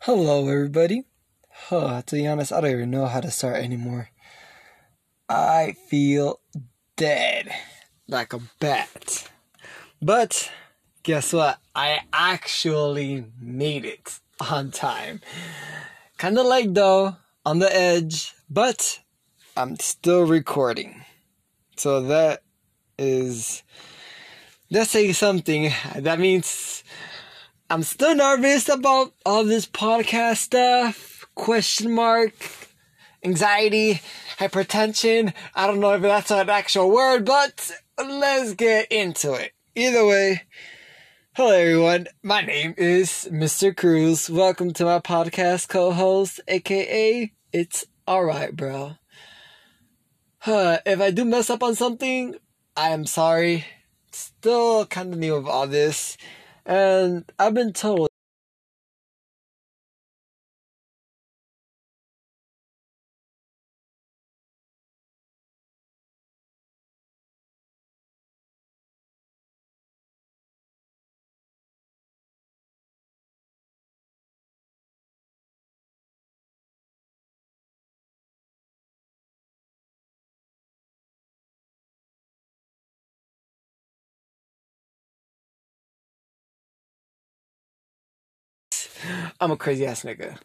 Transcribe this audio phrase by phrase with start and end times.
[0.00, 1.04] Hello, everybody.
[1.48, 4.10] Huh, to be honest, I don't even know how to start anymore.
[5.28, 6.40] I feel
[6.96, 7.52] dead.
[8.08, 9.30] Like a bat.
[10.02, 10.50] But,
[11.04, 11.60] guess what?
[11.76, 15.20] I actually made it on time.
[16.18, 17.14] Kinda late though,
[17.46, 18.98] on the edge, but
[19.56, 21.04] I'm still recording.
[21.76, 22.42] So that
[22.98, 23.62] is,
[24.70, 25.72] that's saying something.
[25.96, 26.84] That means
[27.68, 31.26] I'm still nervous about all this podcast stuff.
[31.34, 32.34] Question mark.
[33.24, 34.00] Anxiety,
[34.38, 35.34] hypertension.
[35.54, 39.52] I don't know if that's an actual word, but let's get into it.
[39.74, 40.42] Either way,
[41.34, 42.06] hello everyone.
[42.22, 43.76] My name is Mr.
[43.76, 44.30] Cruz.
[44.30, 48.96] Welcome to my podcast co-host, aka It's Alright, bro.
[50.42, 52.34] Huh, if I do mess up on something,
[52.74, 53.66] I am sorry.
[54.10, 56.16] Still kind of new of all this.
[56.64, 58.09] And I've been told
[89.40, 90.36] I'm a crazy ass nigga.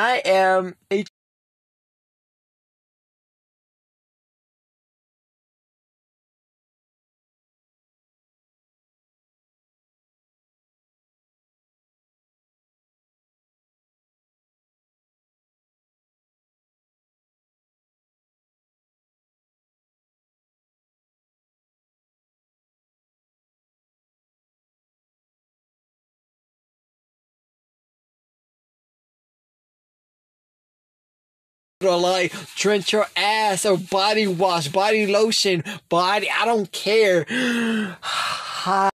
[0.00, 1.04] I am a
[31.80, 36.28] to like drench your ass or body wash, body lotion, body.
[36.30, 37.24] I don't care.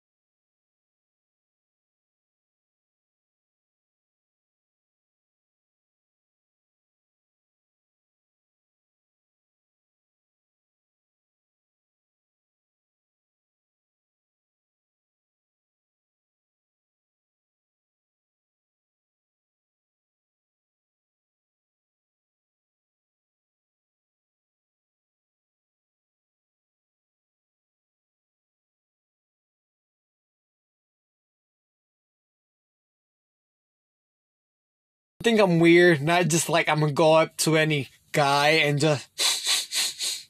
[35.23, 39.09] think I'm weird, not just like I'm gonna go up to any guy and just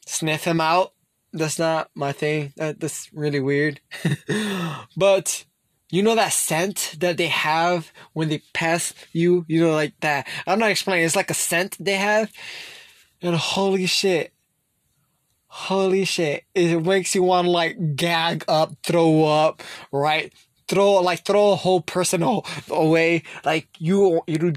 [0.08, 0.94] sniff him out.
[1.34, 2.54] That's not my thing.
[2.58, 3.82] That, that's really weird.
[4.98, 5.46] but
[5.90, 10.28] you know that scent that they have when they pass you, you know, like that.
[10.48, 11.06] I'm not explaining.
[11.06, 12.32] It's like a scent they have,
[13.22, 14.34] and holy shit,
[15.48, 19.62] holy shit, it makes you want to like gag up, throw up,
[19.92, 20.34] right?
[20.68, 22.24] Throw like throw a whole person
[22.72, 23.22] away.
[23.46, 24.54] Like you, you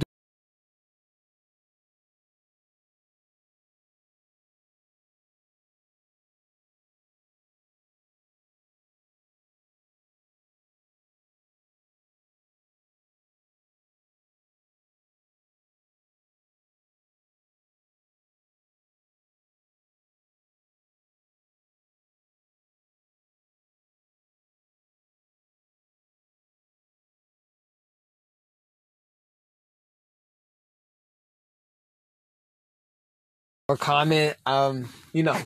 [33.68, 35.36] or comment, um, you know,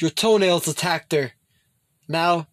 [0.00, 1.32] your toenails attacked her.
[2.08, 2.48] Now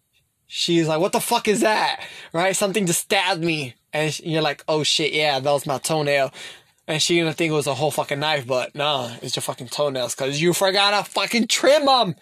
[0.46, 2.04] she's like, what the fuck is that?
[2.32, 2.56] Right?
[2.56, 3.74] Something just stabbed me.
[3.92, 6.32] And you're like, oh shit, yeah, that was my toenail.
[6.86, 9.68] And she gonna think it was a whole fucking knife, but nah, it's your fucking
[9.68, 12.16] toenails because you forgot to fucking trim them.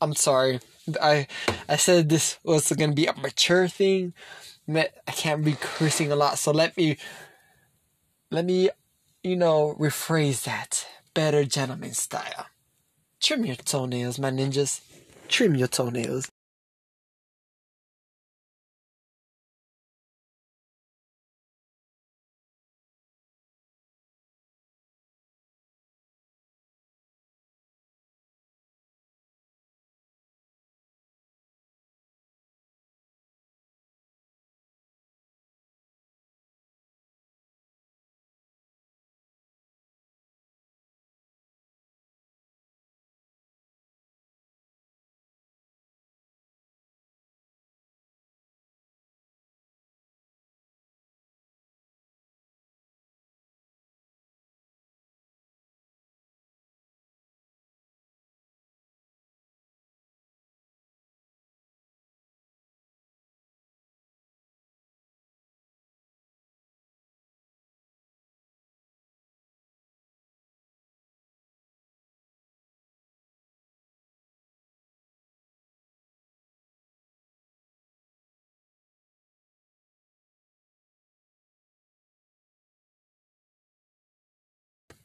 [0.00, 0.60] I'm sorry.
[1.00, 1.26] I
[1.68, 4.14] I said this was gonna be a mature thing.
[4.68, 6.96] I can't be cursing a lot, so let me
[8.30, 8.70] let me,
[9.22, 12.46] you know, rephrase that better gentleman style.
[13.24, 14.82] Trim your toenails, my ninjas.
[15.28, 16.28] Trim your toenails.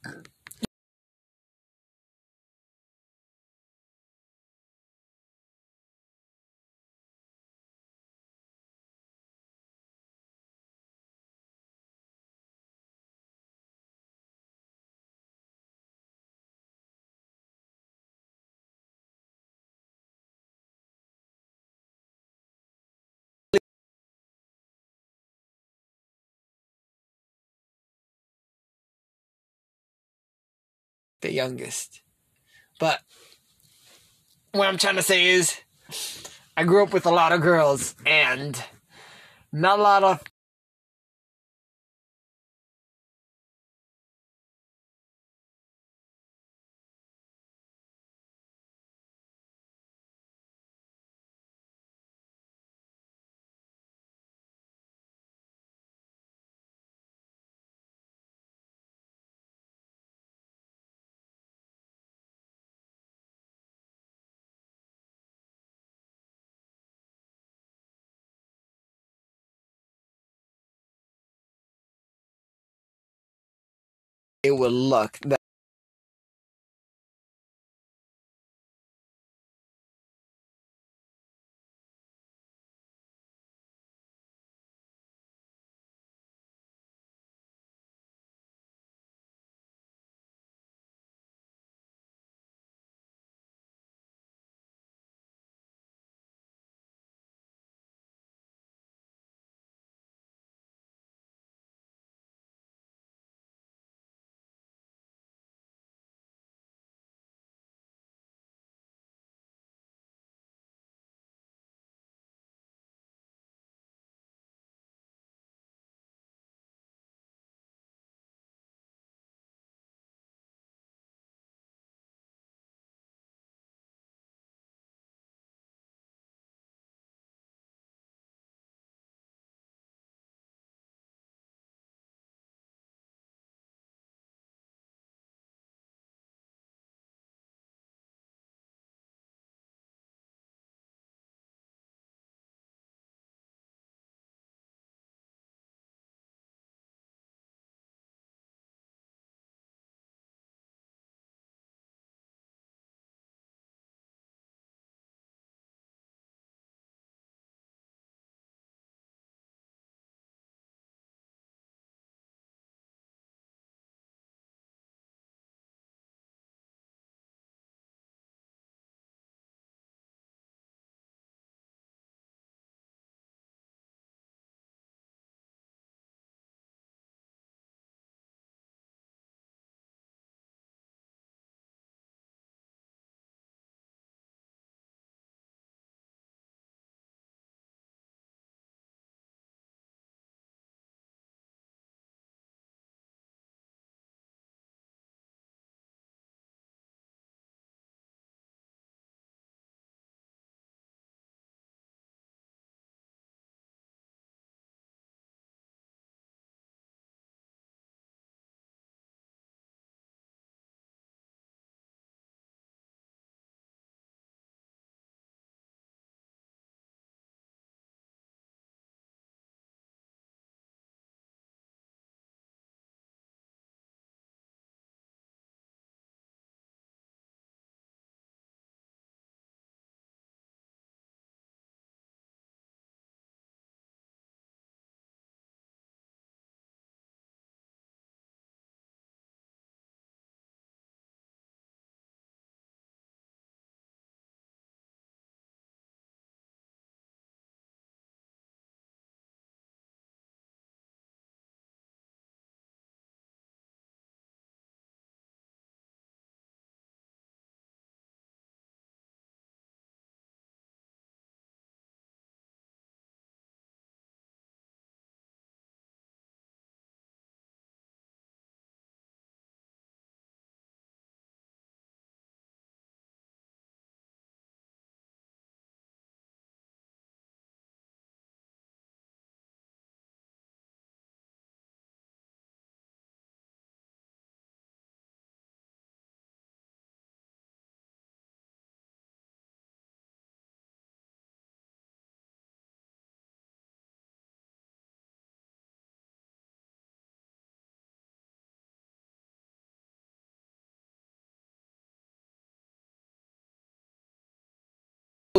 [0.05, 0.38] Uh -huh.
[31.21, 32.01] The youngest.
[32.79, 32.99] But
[34.51, 35.59] what I'm trying to say is,
[36.55, 38.61] I grew up with a lot of girls and
[39.51, 40.23] not a lot of
[74.43, 75.19] it would look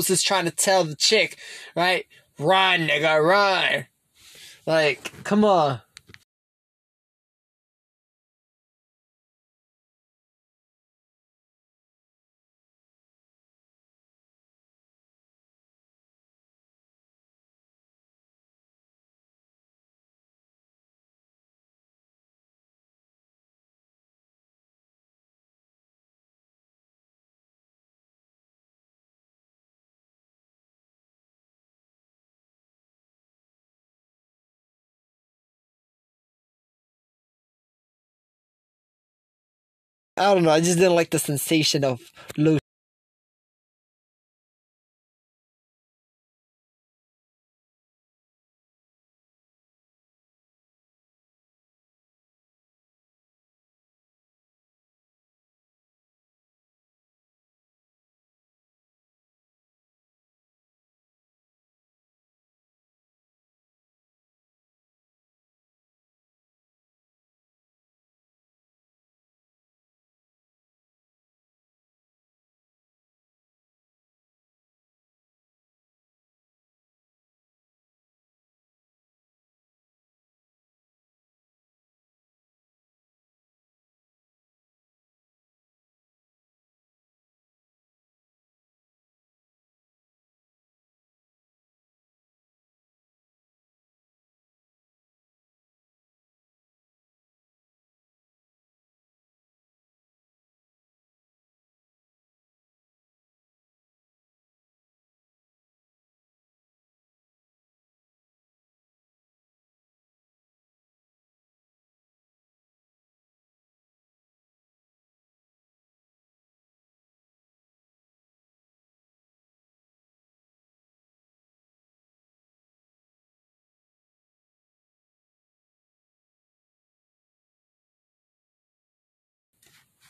[0.00, 1.37] was just trying to tell the chick,
[1.76, 2.07] right?
[2.38, 3.85] Run, nigga, run.
[4.64, 5.83] Like, come on.
[40.21, 40.50] I don't know.
[40.50, 41.99] I just didn't like the sensation of
[42.37, 42.59] low.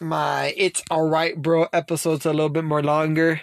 [0.01, 3.43] My It's Alright Bro episodes a little bit more longer.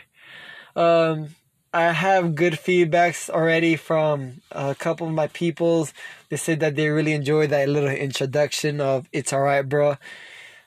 [0.75, 1.35] Um,
[1.73, 5.93] I have good feedbacks already from a couple of my peoples.
[6.29, 9.97] They said that they really enjoyed that little introduction of It's Alright Bro.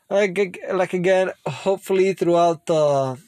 [0.09, 3.18] Like, like again, hopefully throughout the,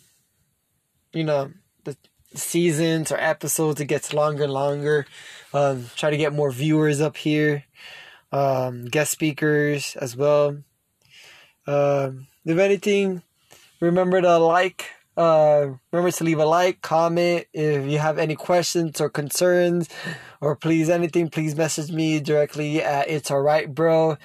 [1.12, 1.52] you know,
[1.84, 1.96] the
[2.34, 5.06] seasons or episodes, it gets longer and longer.
[5.52, 7.64] Um, try to get more viewers up here,
[8.30, 10.58] um, guest speakers as well.
[11.66, 13.22] Um, if anything,
[13.80, 14.86] remember to like.
[15.14, 19.88] Uh, remember to leave a like, comment if you have any questions or concerns,
[20.40, 21.28] or please anything.
[21.28, 24.16] Please message me directly at It's Alright Bro.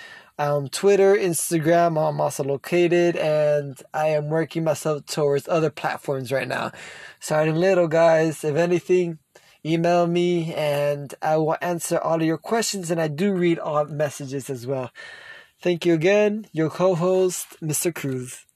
[0.72, 6.72] Twitter, Instagram, I'm also located, and I am working myself towards other platforms right now.
[7.20, 8.44] Starting little, guys.
[8.44, 9.18] If anything,
[9.66, 13.86] email me, and I will answer all of your questions, and I do read all
[13.86, 14.92] messages as well.
[15.62, 17.94] Thank you again, your co host, Mr.
[17.94, 18.47] Cruz.